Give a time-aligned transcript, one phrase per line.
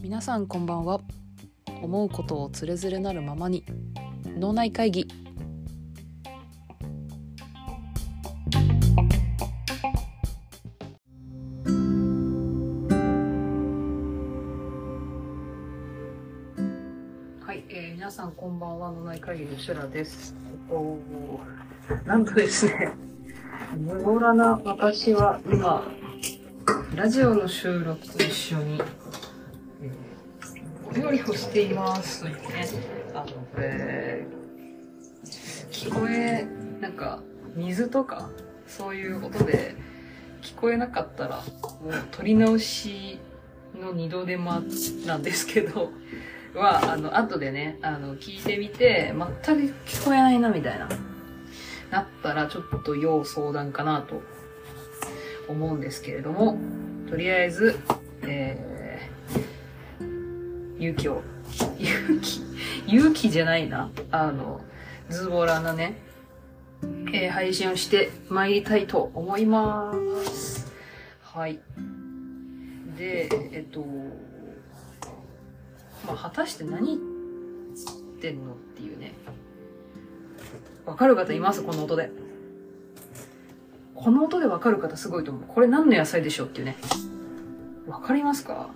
[0.00, 1.00] 皆さんこんばんは。
[1.82, 3.64] 思うことをつれづれなるままに
[4.38, 5.08] 脳内会議。
[17.40, 18.92] はい、えー、皆さんこんばんは。
[18.92, 20.36] 脳内会議のシュラです。
[20.48, 21.00] えっと
[22.04, 23.05] なんとですね
[23.74, 25.86] 無謀らな私は今
[26.94, 28.80] ラジオの収録と一緒に、
[30.88, 32.68] お料理をしていますというね
[33.12, 34.26] あのこれ
[35.70, 36.46] 聞こえ
[36.80, 37.22] なんか
[37.54, 38.30] 水とか
[38.66, 39.74] そういう音で
[40.42, 41.42] 聞こえなかったらも
[41.90, 43.18] う撮り直し
[43.78, 44.62] の二度手間
[45.06, 45.90] なんですけど
[46.54, 49.12] はあの後でねあの聞いてみて
[49.44, 50.88] 全く聞こえないなみたいな。
[51.96, 54.20] なったらちょっと要相談かなと
[55.48, 56.58] 思うんですけれども
[57.08, 57.78] とりあえず、
[58.22, 61.22] えー、勇気を
[61.80, 62.42] 勇気
[62.86, 63.90] 勇気じゃないな。
[64.10, 64.60] あの
[65.08, 65.94] ズボラなね、
[67.12, 70.70] えー、配信をして参りたいと思います。
[71.22, 71.58] はい。
[72.98, 73.80] でえっと
[76.06, 77.00] まあ果たして何言っ
[78.20, 79.14] てんのっていうね。
[80.86, 81.62] わかる方います？
[81.62, 82.10] この音で。
[83.94, 85.44] この音でわかる方すごいと思う。
[85.48, 86.76] これ何の野菜でしょうっていうね。
[87.86, 88.70] わかりますか？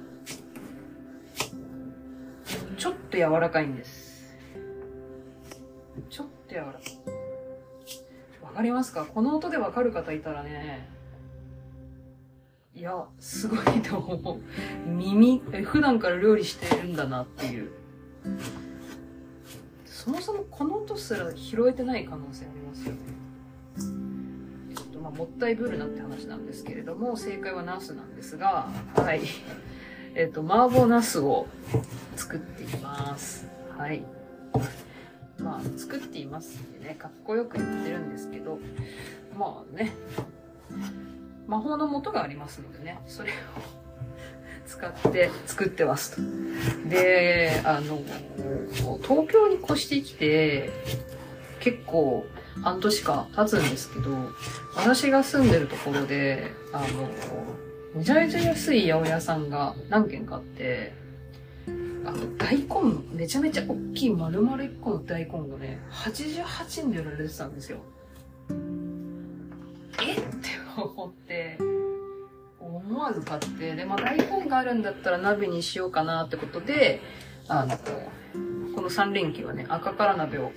[2.76, 4.36] ちょっと柔らかいんです。
[6.08, 6.82] ちょっと柔らかい。
[8.42, 9.04] わかりますか？
[9.04, 10.88] この音でわかる方いたらね、
[12.74, 14.40] いや、すごいと思う。
[14.88, 17.70] 耳、え普段から料理してるんだなっていう。
[20.00, 23.00] そもそもこの音すら拾えてない可能性ありますよね。
[24.74, 29.20] ちょっとまあもったいぶるなって話なんですけれども、正解はナスなんですが、はい。
[30.14, 31.46] えっ、と、麻婆ナスを
[32.16, 33.46] 作っています。
[33.76, 34.02] はい。
[35.38, 38.58] まあ、作っていますってね、かっこよく言ってるんですけど、
[39.38, 39.92] まあね、
[41.46, 43.34] 魔法の元がありますのでね、それを
[44.70, 46.22] 使って作ってますと。
[46.88, 48.00] で、あの、
[49.02, 50.70] 東京に越してきて、
[51.58, 52.24] 結構
[52.62, 54.10] 半年か経つんですけど、
[54.76, 57.10] 私が住んでるところで、あの、
[57.94, 60.92] めちゃめちゃ安い八百屋さんが何軒かあって、
[62.04, 67.78] あの、大根の、めちゃめちゃ大きい丸々1個の大根がね、88円で売られてたんですよ。
[70.00, 71.58] えって思って、
[72.76, 77.00] 思わず買って、で、まあ大根があるんだったら鍋にしようかなってことで、
[77.48, 77.76] あの、
[78.74, 80.52] この3連休はね、赤から鍋を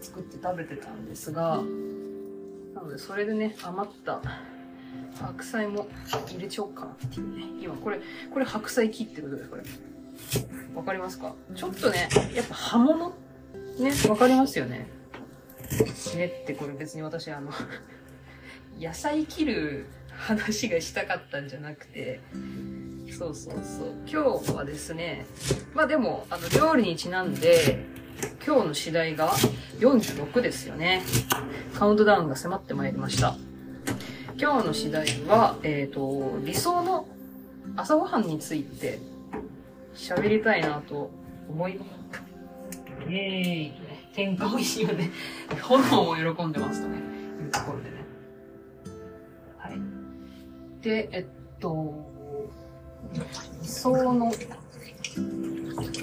[0.00, 1.62] 作って食べてたんですが、
[2.74, 4.20] なのでそれでね、余った
[5.20, 5.88] 白菜も
[6.28, 7.44] 入れちゃおうかなっていうね。
[7.62, 8.00] 今これ、
[8.32, 9.62] これ白菜切ってことです、これ。
[10.74, 11.34] わかりますか？
[11.54, 13.14] ちょっとね、やっぱ葉物？
[13.78, 14.86] ね、わかりますよね。
[16.16, 17.50] ねってこれ別に私あの、
[18.80, 19.86] 野菜切る
[20.18, 22.20] 話がしたかったんじゃなくて、
[23.16, 23.94] そうそうそう。
[24.06, 25.26] 今日はですね、
[25.74, 27.84] まあでも、あの、料理にちなんで、
[28.44, 29.30] 今日の次第が
[29.78, 31.02] 46ですよね。
[31.74, 33.36] カウントダウンが迫ってまいりました。
[34.38, 37.06] 今日の次第は、えっ、と、理想の
[37.76, 38.98] 朝ごはんについて
[39.94, 41.10] 喋りたいなと
[41.48, 41.96] 思います。
[43.08, 43.72] イェーイ。
[44.14, 45.10] 天下美味しいよね。
[45.62, 48.05] 炎を喜んでますとね、いうところでね。
[50.86, 51.26] で、えっ
[51.58, 52.06] と、
[53.60, 54.32] 理想の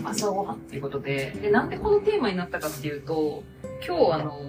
[0.03, 3.43] 朝ごはんっていうことで、で、なんでこのテーマになったかっていうと、
[3.87, 4.41] 今日あの、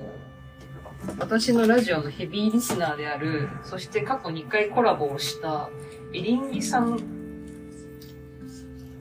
[1.21, 5.71] 私のラジオのヘビーリスナーである、そして過去2回コラボをした
[6.13, 6.99] エリンギさん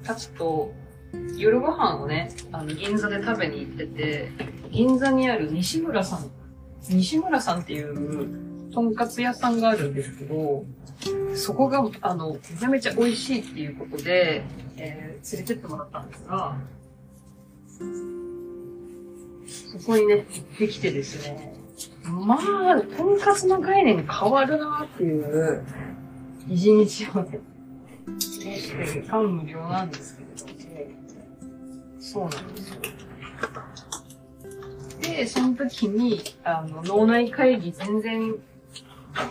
[0.04, 0.72] たちと
[1.36, 4.30] 夜ご飯をね、あの、銀座で食べに行ってて、
[4.70, 6.30] 銀座にある西村さん、
[6.88, 10.66] 西村さんっていうとんかつ屋さんがあるんですけど、
[11.36, 14.44] そこが、あの、めちゃめちゃ美味しいっていうことで、
[14.78, 16.58] えー連れてってもらったんですが、
[19.80, 21.56] そこにね、行ってきてですね、
[22.04, 25.64] まあ、とんかつの概念変わるなっていう、
[26.50, 27.40] 一日をね、
[28.20, 30.92] してる感無量なんですけれど
[31.96, 32.76] も、そうなんですよ。
[35.02, 38.36] で、その時に、あの、脳内会議全然、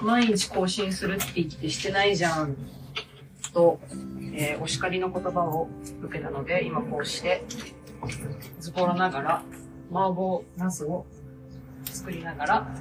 [0.02, 2.56] 毎日更新するって言ってしてないじゃん、
[3.52, 3.80] と、
[4.34, 5.68] えーお叱りの言葉を
[6.02, 7.44] 受けたので、今こうして、
[8.60, 9.42] ズボラながら、
[9.90, 11.06] 麻婆茄子を
[11.84, 12.74] 作りながら、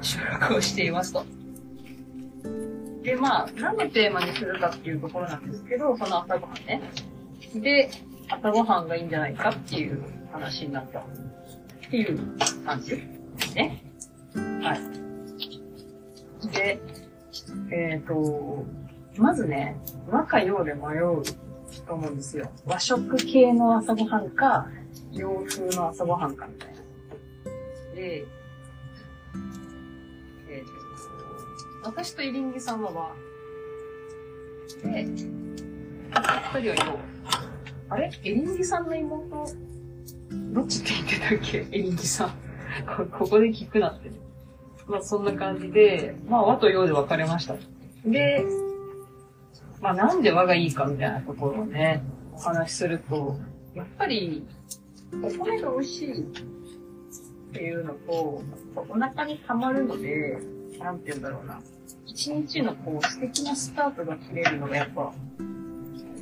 [0.00, 1.24] 収録をしていますと。
[3.02, 6.82] で、まあ、何のテーマにするかっていうところなんですけど、その朝ごはんね。
[7.54, 7.90] で、
[8.28, 10.02] 朝ごはんがいいんじゃないかっていう
[10.32, 11.00] 話になった。
[11.00, 11.04] っ
[11.90, 12.18] ていう
[12.64, 13.02] 感じで
[13.38, 13.82] すね。
[14.62, 15.01] はい。
[16.50, 16.80] で、
[17.70, 18.64] えっ、と、
[19.16, 19.76] まずね、
[20.08, 21.22] 和か洋で迷う
[21.86, 22.50] と思うんですよ。
[22.66, 24.66] 和食系の朝ごはんか、
[25.12, 26.80] 洋風の朝ごはんかみたいな。
[27.94, 28.26] で、
[30.48, 33.14] えー、と私とイリンギさんは和。
[34.90, 35.30] で、二
[36.10, 36.18] 人
[36.54, 36.98] は洋。
[37.90, 38.10] あれ？
[38.24, 39.46] エリンギさんの妹、
[40.52, 41.58] どっちって言ってたっけ？
[41.70, 42.30] エリンギさん。
[43.18, 44.10] ここで聞くなって。
[44.86, 47.54] まあそんな感じで、まあ和と洋で分かれました。
[48.04, 48.44] で、
[49.80, 52.02] まあなんで和がいいかみたいなところをね、
[52.32, 53.36] お話しすると、
[53.74, 54.46] やっぱり、
[55.22, 56.24] お米が美味しいっ
[57.52, 58.42] ていうのと、
[58.76, 60.38] お腹に溜まるので、
[60.78, 61.60] なんて言うんだろうな。
[62.06, 65.12] 一日のこう素敵なスタートが切れるのがやっぱ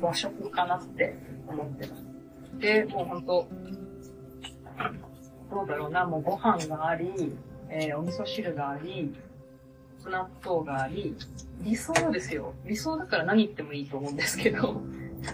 [0.01, 1.15] 和食かなって
[1.47, 2.03] 思ってます。
[2.59, 3.47] で、もうほんと、
[5.51, 7.35] どうだろうな、もうご飯があり、
[7.73, 9.15] えー、お味噌汁があり、
[10.05, 11.15] 納豆があり、
[11.61, 12.53] 理想ですよ。
[12.65, 14.81] 理想だから何言ってもいいと思うんですけど、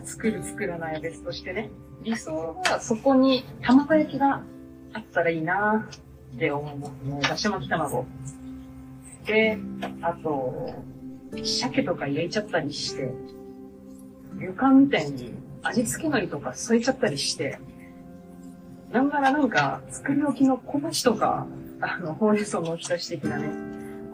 [0.03, 1.71] 作る作らないは別としてね。
[2.03, 4.43] 理想はそこに卵焼きが
[4.93, 5.87] あったらいいな
[6.35, 7.19] って思いますね。
[7.21, 8.05] だし巻き卵。
[9.25, 9.57] で、
[10.01, 10.75] あと、
[11.43, 13.11] 鮭とか焼いちゃったりして、
[14.39, 15.33] 旅館みたいに
[15.63, 17.57] 味付け海苔とか添えちゃったりして、
[18.91, 21.47] なんならなんか作り置きの小鉢とか、
[21.79, 23.49] あの、ほうれん草のおひたし的なね、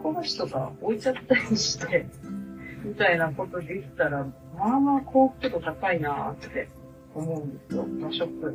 [0.02, 2.06] 小鉢とか置いちゃったりして、
[2.84, 4.26] みたいなことできたら、
[4.58, 6.68] まあまあ幸福度高いなーって
[7.14, 8.54] 思うんですよ、和食。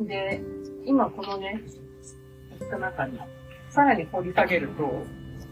[0.00, 0.42] で、
[0.84, 1.62] 今このね、
[2.58, 3.18] 言った中に、
[3.70, 5.02] さらに掘り下げると、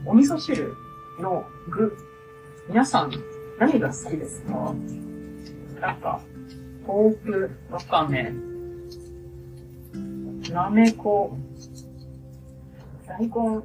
[0.04, 0.74] お味噌汁
[1.20, 1.96] の具、
[2.68, 3.12] 皆さん
[3.58, 4.74] 何が好きですか？
[5.80, 6.20] なんか、
[6.86, 8.32] 豆腐、わかめ、
[10.52, 11.36] なめこ、
[13.12, 13.62] 大根、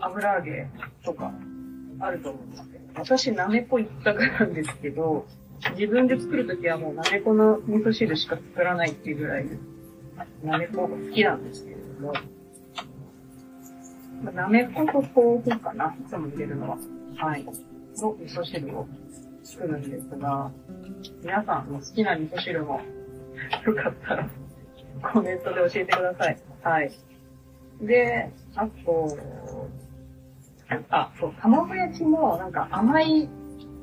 [0.00, 0.68] 油揚げ
[1.04, 1.32] とか
[1.98, 5.26] あると思うんですけど、私なめこ一択なんですけど、
[5.76, 9.46] 自分で作るときはもうなめこの味噌汁しか作らないっていうぐらい、
[10.44, 12.12] なめこが好きなんですけれども、
[14.32, 16.78] なめこと豆腐かな、いつも入れるのは。
[17.16, 17.44] はい。
[17.44, 17.52] の
[18.20, 18.86] 味噌汁を
[19.42, 20.52] 作るんですが、
[21.24, 22.80] 皆さんの好きな味噌汁も
[23.66, 24.28] よかったら
[25.12, 26.38] コメントで教えてください。
[26.62, 26.92] はい。
[27.82, 29.18] で、あと、
[30.90, 33.28] あ、そう、卵焼きもなんか甘い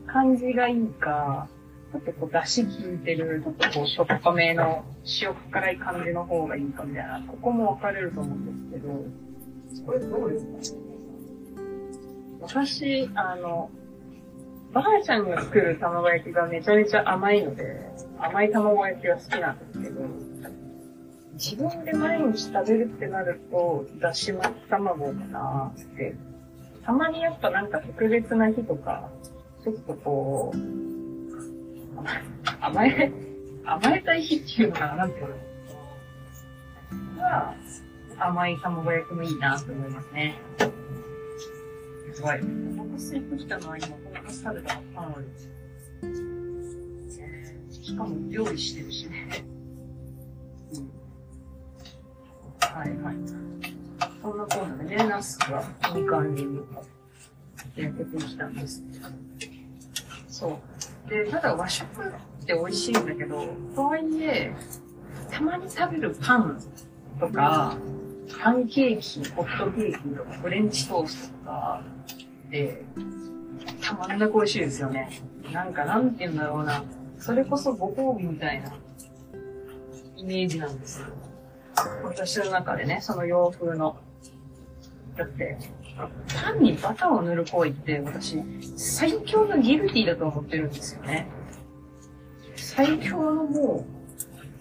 [0.07, 1.47] 感じがいいか、
[1.91, 4.83] ちょっとこう出汁効いてる、ちょっとこうしょっぱめの
[5.21, 9.05] 塩辛い感じの方がいいかみたいな、ここも分かれると思うんですけど、
[9.85, 10.79] これどうですか？
[12.41, 13.69] 私、あの、
[14.73, 17.91] ばあちゃんが作る卵焼きがめちゃめちゃ甘いので、
[18.23, 20.01] 甘い卵焼きが好きなんですけど、
[21.33, 26.15] 自分で毎日食べるってなると、だし巻き卵かなって。
[26.85, 29.09] たまにやっぱなんか特別な日とか、
[29.63, 30.57] ちょっとこう、
[32.61, 33.11] 甘え、
[33.65, 37.21] 甘えたい日っていうのかな、なんていうの？
[37.21, 37.55] が、
[38.19, 40.39] 甘い卵焼きもいいなと思いますね。
[42.13, 42.35] すごい。
[42.35, 45.15] お腹空いてきたのは今、お腹食べたパンを。
[47.83, 49.45] しかも料理してるしね。
[50.73, 50.89] うん、
[52.61, 53.15] はいはい。
[54.21, 55.61] そんなコーナーでね、ナスが
[55.93, 56.61] いい感じに
[57.75, 58.81] 焼けてきたんです。
[60.29, 60.61] そ
[61.07, 61.09] う。
[61.09, 64.55] で、ただ和食って美味しいんだけど、とはいえ、
[65.29, 66.57] たまに食べるパン
[67.19, 67.75] とか、
[68.41, 71.83] パンケーキ、ホットケーキとか、フレンチトーストとか、
[72.49, 72.85] で、
[73.81, 75.21] たまんなく美味しいですよね。
[75.51, 76.81] なんか、なんて言うんだろうな。
[77.23, 78.73] それこそご褒美みたいな
[80.17, 81.07] イメージなんですよ。
[82.03, 83.95] 私の中でね、その洋風の。
[85.15, 85.57] だって、
[86.35, 88.43] パンにバターを塗る行為って私、
[88.75, 91.27] 最強のギルティだと思ってるんですよね。
[92.57, 93.85] 最強のも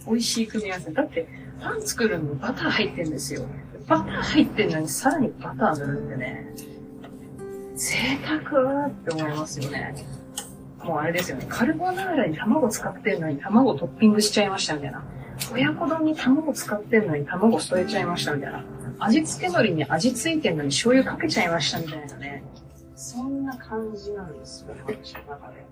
[0.07, 0.93] う、美味しい組み合わせ。
[0.93, 1.27] だって、
[1.61, 3.45] パン作るのにバター入ってんですよ。
[3.89, 6.55] バター入ってんのにさらにバター塗るんでね。
[7.75, 10.22] 贅沢って思いますよね。
[10.85, 11.47] もうあれですよね。
[11.49, 15.05] カルボナーラに卵使ってんのに卵トッピングしちゃいましたみたいな。
[15.53, 18.65] 親子丼に卵使ってんのに卵添えちゃいましたみたいな。
[18.99, 22.45] 味付け海苔に味付いてんのに醤油かけちゃいましたみたいなね。
[22.95, 25.67] そんな感じなんですよ、私の中で。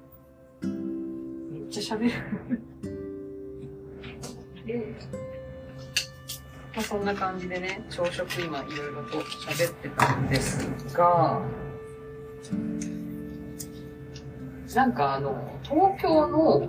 [0.63, 2.11] めっちゃ喋
[2.49, 2.61] る
[4.67, 4.95] で、
[6.77, 11.41] あ、そんな感じでね、朝食今いろいろと喋ってたんですが、
[14.75, 16.69] なんかあの、東京の、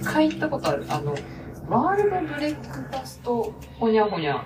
[0.00, 1.14] 一回行ったことある、あの、
[1.68, 4.44] ワールドブレックファスト、ほにゃほにゃ。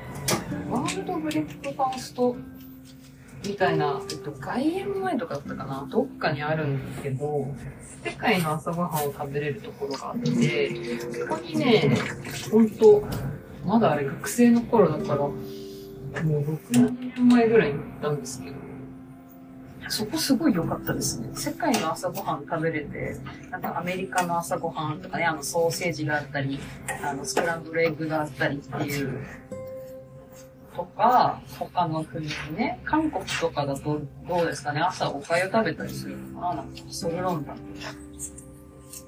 [0.71, 2.37] ワールドブレックファスト、
[3.47, 5.87] みたいな、えっと、外苑前とかだったかな？
[5.89, 7.47] どっかにあるんですけど、
[8.05, 10.71] 世界の朝ごはんを食べれるところがあって、
[11.13, 11.97] そこにね、
[12.51, 13.05] ほんと、
[13.65, 15.33] まだあれ学生の頃だから、も
[16.13, 18.57] う6年前ぐらいに行ったんですけど、
[19.89, 21.29] そこすごい良かったですね。
[21.35, 23.17] 世界の朝ごはん食べれて、
[23.51, 26.59] なんかアメリカの朝ごはんとかね、あのソーセージがあったり、
[27.03, 29.21] あのスクランブルエッグがあったりっていう、
[30.75, 36.55] とか、他の国にね、韓国とかだとどうですかね、朝お粥食べたりするのかな。
[36.57, 37.57] なんか、ソルロンダン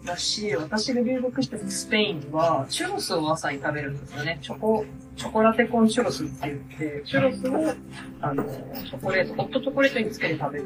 [0.04, 4.38] だし、私が留学してたスペインは、チュロスを朝に食べるんですよね。
[4.42, 4.84] チョコ、
[5.16, 7.74] チョコラテコンチュロスって言って、チュロスを、
[8.20, 10.64] あの、チョコレート、ホットチョコレートにつけて食べる。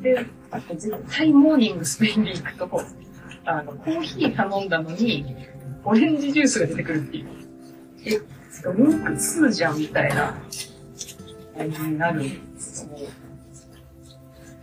[0.00, 2.82] で、あと絶対モーニングスペインに行くと、
[3.44, 5.24] あの、コーヒー頼んだのに、
[5.84, 7.28] オレンジジュースが出てくるっていう。
[8.06, 8.20] え、
[8.74, 10.34] ミルクツーじゃんみたいな
[11.56, 12.98] 感じになるんですよ。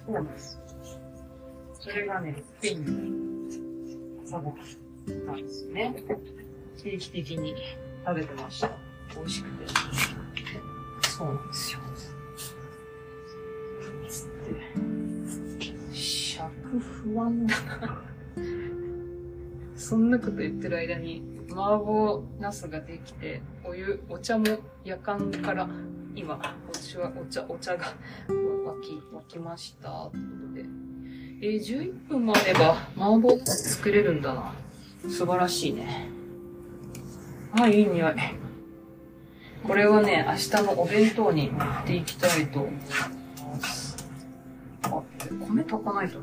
[0.06, 0.51] そうなんですよ。
[1.82, 5.96] それがね、スペインの朝ごはんなんですね。
[6.78, 7.56] 定期的に
[8.06, 8.70] 食べてました。
[9.16, 9.66] 美味しくて。
[11.10, 11.80] そうなんですよ。
[15.92, 18.02] 尺不安だな。
[19.76, 24.46] そんなこと言ってる間に、麻婆茄子ができて、お湯、お茶も
[24.86, 25.68] 夜間から、
[26.16, 27.86] 今、お茶は、お茶、お茶が
[28.28, 30.10] 沸き、沸きました。
[30.12, 30.81] ということで。
[31.44, 34.54] えー、11分もあれば、麻婆作れるんだな。
[35.10, 36.08] 素晴らしいね。
[37.54, 38.14] あ、いい匂い。
[39.66, 42.72] これはね、明日のお弁当に持っていきたいと思い
[43.60, 43.98] ます。
[44.84, 45.02] あ、
[45.48, 46.20] 米炊かないと。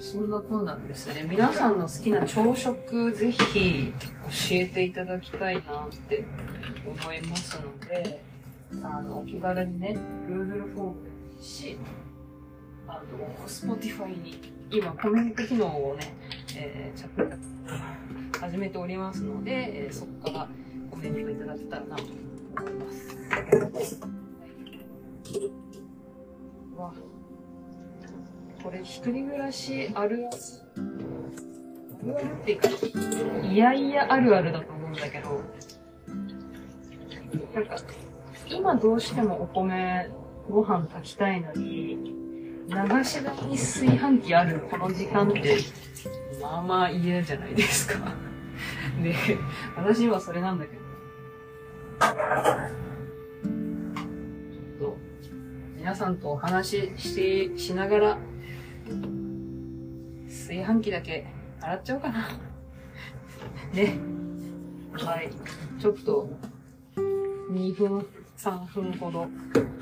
[0.00, 1.26] そんなこんなんですね。
[1.28, 6.24] 皆さんの好きな朝食、ぜひ教えていただきたいなって
[6.86, 8.35] 思いますので、
[8.82, 9.96] あの、お気軽にね、
[10.28, 10.96] Google フォーム
[11.40, 11.78] し、
[12.88, 16.14] あと、Spotify に、今コメント機能をね、
[16.56, 17.36] えー、着々
[18.40, 20.48] 始めておりますので、えーそこから
[20.90, 22.14] コメントいただけたらなと思い
[22.74, 24.00] ます。
[26.76, 26.92] わ
[28.62, 30.36] これ一人暮らしあるある。
[32.02, 32.68] あるあるっていうか、
[33.46, 35.40] いやいやあるあるだと思うんだけど、
[37.54, 37.76] なんか、
[38.48, 40.10] 今どうしてもお米、
[40.48, 41.98] ご飯炊きたいのに、
[42.68, 45.58] 流し台に炊飯器あるこの時間って、
[46.40, 48.14] まあまあ嫌じゃないですか。
[49.02, 49.14] で、
[49.76, 52.10] 私はそれなんだけど、ちょ
[54.76, 54.96] っと、
[55.76, 58.18] 皆さんとお話しして、しながら、
[60.28, 61.26] 炊飯器だけ
[61.60, 62.28] 洗っちゃおうかな。
[63.72, 63.98] ね。
[64.92, 65.30] はい。
[65.80, 66.30] ちょっと、
[67.50, 68.06] 2分、
[68.36, 69.26] 3分ほど、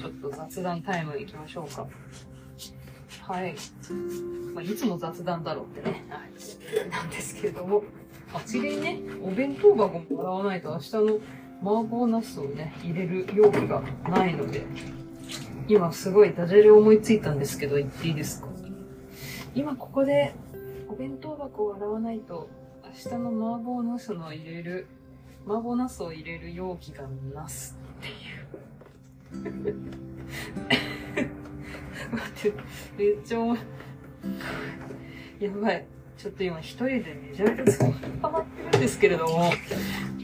[0.00, 1.86] ちょっと雑談タイム行きましょうか。
[3.20, 3.54] はい。
[4.54, 6.90] まあ、いつも雑談だろうってね、はい。
[6.90, 7.82] なんですけれども、
[8.32, 11.02] あついでね、お弁当箱も洗わないと明日の
[11.62, 14.64] 麻婆茄子をね、入れる容器がないので、
[15.68, 18.48] 今すごいダジャレ思いついたんですけど、言っていいですか？
[19.54, 20.34] 今ここで
[20.88, 22.48] お弁当箱を洗わないと
[22.84, 24.88] 明日の麻婆茄子の入れる
[25.46, 28.10] 麻婆茄子を入れる容器がなすっ
[29.32, 29.74] ていう。
[32.12, 32.52] 待って
[32.98, 33.58] めっちゃ思い。
[35.40, 35.86] やばい。
[36.16, 37.84] ちょっと今一人でめちゃめちゃ使
[38.22, 39.52] ハマってるんですけれども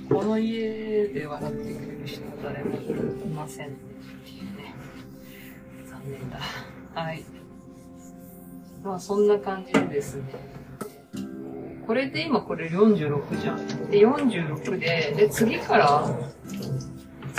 [0.09, 2.85] この家で笑ってくれる人は誰もい
[3.29, 4.75] ませんっていうね。
[5.87, 6.39] 残念だ。
[6.95, 7.25] はい。
[8.83, 10.23] まあそんな感じでですね。
[11.87, 13.91] これで今これ46じゃん。
[13.91, 16.09] で、46で、で、次から、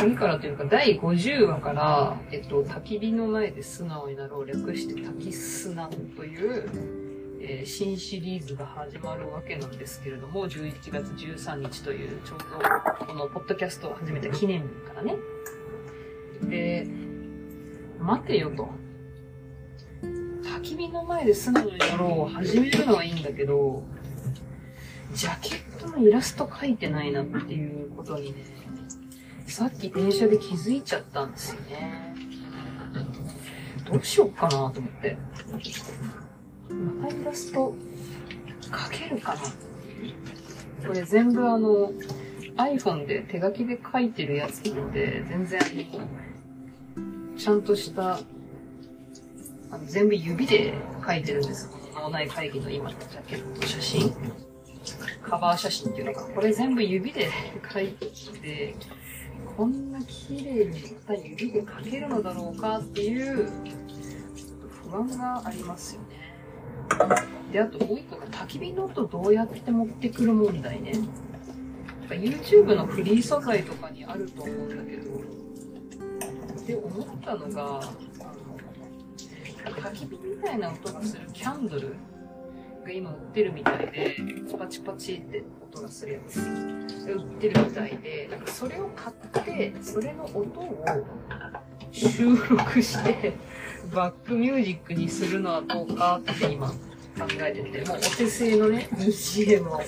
[0.01, 6.69] 次からというか第50話から、えっと、焚き火の前で素直になろう略して焚き素直という、
[7.39, 15.15] えー新シリーズが始まるわけなんですけれども、11月13日というちょうどこのポッドキャストを始めた記念日からね。
[16.49, 16.87] で、
[17.99, 18.69] 待てよと。
[20.43, 23.83] 焚き火の前で素直になろうを始めるのはいいんだけど、
[25.13, 28.43] ジャケットのイラスト描いてないなっていうことにね、
[29.51, 32.15] さっき電車で気づいちゃったんですよね。
[33.85, 35.17] どうしよっかなと思って。
[37.03, 37.75] またイラスト
[38.63, 39.41] 書けるかな
[40.87, 41.91] これ全部あの、
[42.55, 45.59] iPhone で手書きで書いてるやつなんで、全然、
[47.37, 48.19] ちゃんとした、
[49.69, 50.73] あの全部指で
[51.05, 51.69] 書いてるんです。
[51.93, 54.13] 脳内会議の今のジャケット写真。
[55.21, 57.29] カバー写真っていうのが、これ全部指で
[57.71, 58.75] 書いて、
[59.57, 63.49] こんな綺麗にまた指で書けるのだろうかっていう
[64.69, 66.35] 不安がありますよね。
[67.51, 70.93] で、あともう一個が焚き火の音どうやって持ってくる問題ね。
[72.09, 75.21] YouTube のフリー素材とかにあると思うんだけど、
[76.65, 77.81] で、思ったのが、
[79.63, 81.95] 焚き火みたいな音がするキャンドル
[82.81, 84.15] が今売ってるみたいで、
[84.57, 86.39] パチパチって音がするやつ。
[86.39, 90.85] 売ってるみたいで、なんかそれを買って、それの音を
[91.91, 93.33] 収録して、
[93.93, 96.75] バックミュージックにするのはどうかって今考
[97.41, 99.81] えてて、もうお手製のね、BGM を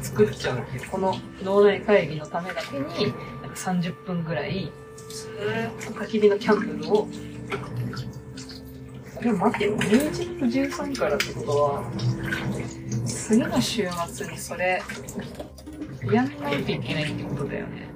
[0.00, 4.70] 作っちゃうっていう、この脳内会議のためだけに、なんか30分ぐらい、
[5.08, 7.08] ずーっと焚き火のキャンドルを、
[9.22, 11.84] でも待ってよ、11月13からってことは、
[13.06, 14.82] 次の週末にそれ、
[16.12, 17.88] やんないといけないってことだよね。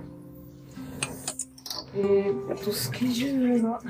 [1.96, 3.82] えーっと、スケジュールが、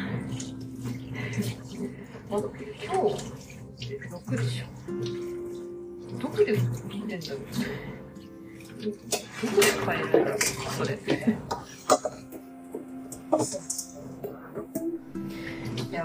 [2.31, 2.49] まだ
[2.83, 3.23] 今日、
[3.85, 4.67] 6でしょ。
[6.19, 6.53] どこで
[6.89, 7.41] 見てんだろう
[8.81, 8.91] ど
[9.51, 10.39] こで買えるんだろう
[10.79, 11.37] それって。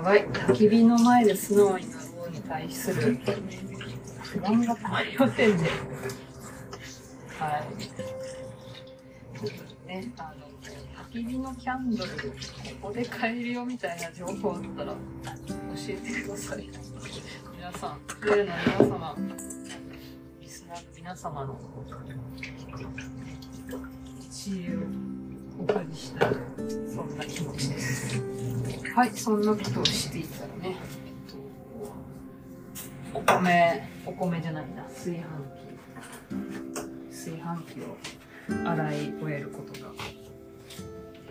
[0.01, 0.27] やばい。
[0.27, 3.19] 焚き火の前で素直になろうに対する
[4.23, 5.69] 不安がたまりませんね。
[7.37, 7.83] はい。
[7.83, 10.47] ちょっとね、あの、
[11.11, 12.17] 焚き火のキャンドル、こ
[12.81, 14.97] こで買えるよみたいな情報あったら教
[15.89, 16.67] えてください。
[17.55, 19.15] 皆さん、プレイの皆様、
[20.41, 21.59] リスナーの皆様の
[24.31, 25.10] 知恵
[25.61, 26.29] をお借りしたい、
[26.93, 28.21] そんな気持ちです。
[28.95, 31.37] はい、そんなことをしていたらね、えっと、
[33.13, 35.25] お米、お米じゃないな、炊飯器。
[37.11, 37.97] 炊飯器を
[38.67, 39.97] 洗い終えることがで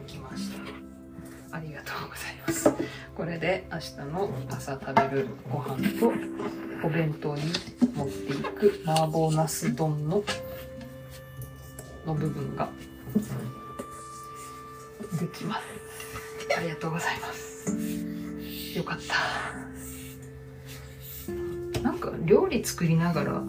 [0.06, 0.60] きました。
[1.56, 2.72] ありがとうございます。
[3.16, 6.12] これで明日の朝食べるご飯と
[6.86, 7.42] お弁当に
[7.94, 10.22] 持っていく麻婆茄子丼の
[12.06, 12.70] の部分が
[15.18, 15.62] できます。
[16.56, 17.70] ありがとうございます。
[18.76, 19.14] よかった。
[21.80, 23.42] なんか料理作りながら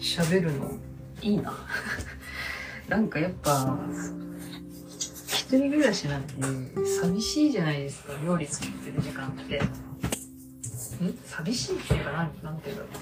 [0.00, 0.72] 喋るの
[1.22, 1.54] いいな。
[2.88, 3.78] なんかやっぱ
[5.28, 6.34] 一人暮らしなんて
[7.00, 9.58] 寂しいじゃないですか、料理作ってる時間って。
[9.58, 9.60] ん？
[11.24, 13.00] 寂しいっていうかなん、なんていうんだろうな。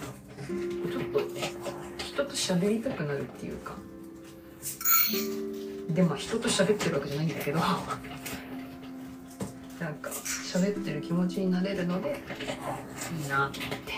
[0.92, 1.52] ちょっとね、
[1.98, 3.76] 人と喋りたくなるっていうか。
[5.90, 7.66] でも人と喋ってるわけじゃないんだけど、な
[9.90, 12.20] んか喋ってる気持ちになれるので、
[13.20, 13.92] いいなって思って。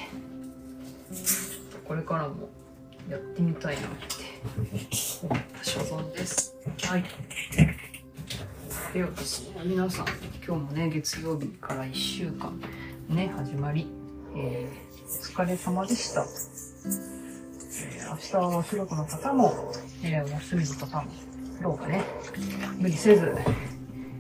[1.87, 2.49] これからも
[3.09, 3.97] やってみたいなって
[5.23, 6.57] 思った所存です。
[6.85, 7.05] はい。
[8.93, 10.07] ではですね、皆さん、
[10.47, 12.59] 今日もね、月曜日から1週間
[13.09, 13.87] ね、始まり、
[14.35, 16.23] えー、お疲れ様でした。
[16.23, 16.25] え
[18.09, 19.73] 明日はお仕事の方も、
[20.03, 21.11] えーお休みの方も、
[21.63, 22.05] どうかね、
[22.79, 23.37] 無理せず、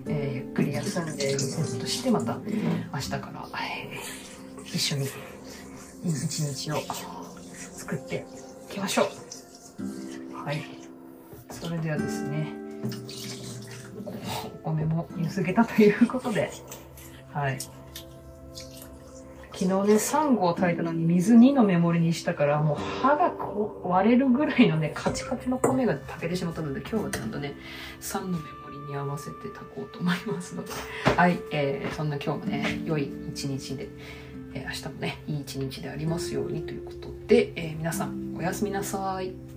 [0.06, 2.38] えーゆっくり休んでリセットして、また
[2.92, 6.76] 明日から、えー一緒にいい一日を
[7.72, 8.26] 作って
[8.68, 9.06] いきましょう。
[10.44, 10.62] はい。
[11.50, 12.52] それではですね、
[14.64, 16.50] お米もゆすげたということで、
[17.32, 17.58] はい。
[19.56, 27.54] 昨日ね、3合炊いたのに水2のメモリにしたから、もう歯がこう割れるぐらいのね、カチカチの米が炊けてしまったので、今日はちゃんとね、
[28.02, 30.70] 3のメモリに合わせて炊こうと思いますので、
[31.16, 33.88] はい、えー、そんな今日もね、良い一日で、
[34.52, 39.55] えー明日もね、いい一日でありますようにということで、えー皆さん、おやすみなさい。